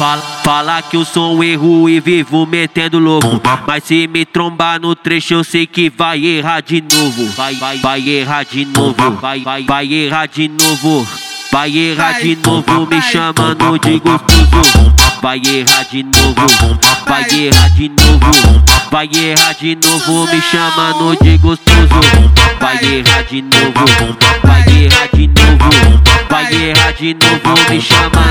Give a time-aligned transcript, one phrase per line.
[0.00, 3.38] Fala, fala que eu sou um erro e vivo metendo louco.
[3.66, 7.26] Mas se me trombar no trecho, eu sei que vai errar de novo.
[7.36, 8.94] Vai, vai, vai errar de novo.
[9.20, 11.06] Vai, vai, vai errar de novo.
[11.52, 14.94] Vai errar de novo, me chamando de gostoso.
[15.20, 16.46] Vai errar de novo,
[17.06, 18.30] vai errar de novo.
[18.90, 22.00] Vai errar de novo, me chamando de gostoso.
[22.58, 26.00] Vai errar de novo, vai errar de novo.
[26.30, 28.10] Vai errar de novo, me chamando de gostoso.
[28.14, 28.29] Vai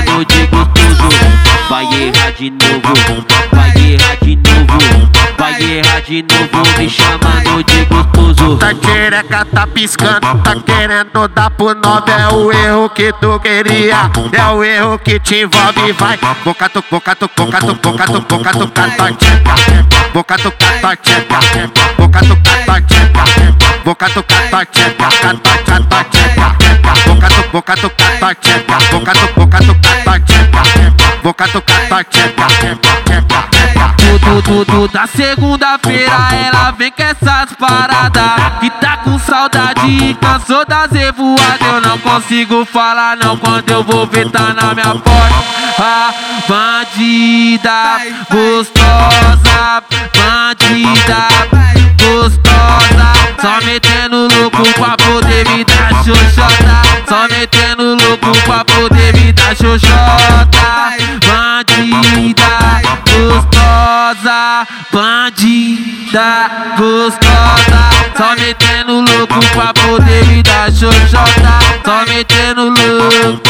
[2.32, 5.10] de novo, vai errar de novo.
[5.36, 8.56] Vai errar de novo, me chamando de gostoso.
[8.58, 12.12] Tá xereca tá piscando, tá querendo dar pro nove.
[12.12, 15.92] É o erro que tu queria, é o erro que te envolve.
[15.92, 19.54] Vai, boca tu, boca tu, boca tu, boca tu, boca tu, cata tcheca.
[20.12, 21.38] Boca tu, cata tcheca.
[21.96, 23.24] Boca tu, cata tcheca.
[23.84, 25.36] Boca tu, cata tcheca.
[27.06, 28.78] Boca tu, boca tu, cata tcheca.
[28.90, 29.89] Boca tu, boca tu.
[31.40, 32.46] Boca tu, cata tcheca.
[33.96, 40.66] Tudo, tudo da segunda-feira ela vem com essas paradas Que tá com saudade e cansou
[40.66, 45.44] das revoadas Eu não consigo falar não quando eu vou ver tá na minha porta.
[45.78, 46.12] Ah,
[46.46, 49.82] bandida gostosa
[50.18, 51.28] Bandida
[51.96, 56.82] gostosa Só metendo louco pra poder me dar xoxota.
[57.08, 61.09] Só metendo louco pra poder me dar xoxota
[61.80, 73.40] Bandida gostosa, bandida gostosa, só metendo louco pra poder me dar xoxota, só metendo louco.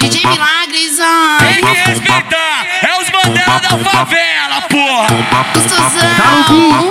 [0.00, 5.06] DJ Milagresão, Tem que respeitar, é os Mandela da favela, porra!
[5.54, 6.90] gostosão.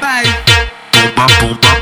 [0.00, 0.24] Vai.
[0.24, 1.79] Vai.